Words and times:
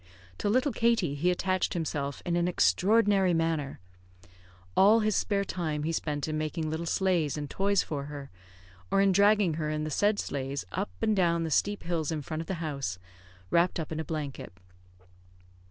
To 0.39 0.49
little 0.49 0.71
Katie 0.71 1.13
he 1.13 1.29
attached 1.29 1.75
himself 1.75 2.23
in 2.25 2.35
an 2.35 2.47
extraordinary 2.47 3.35
manner. 3.35 3.79
All 4.75 5.01
his 5.01 5.15
spare 5.15 5.43
time 5.45 5.83
he 5.83 5.91
spent 5.91 6.27
in 6.27 6.39
making 6.39 6.67
little 6.71 6.87
sleighs 6.87 7.37
and 7.37 7.47
toys 7.47 7.83
for 7.83 8.05
her, 8.05 8.31
or 8.89 8.99
in 8.99 9.11
dragging 9.11 9.53
her 9.61 9.69
in 9.69 9.83
the 9.83 9.91
said 9.91 10.17
sleighs 10.19 10.65
up 10.71 10.89
and 11.03 11.15
down 11.15 11.43
the 11.43 11.51
steep 11.51 11.83
hills 11.83 12.11
in 12.11 12.23
front 12.23 12.41
of 12.41 12.47
the 12.47 12.55
house, 12.65 12.97
wrapped 13.51 13.79
up 13.79 13.91
in 13.91 13.99
a 13.99 14.03
blanket. 14.03 14.51